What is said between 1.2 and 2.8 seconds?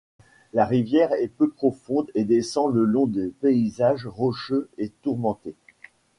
peu profonde et descend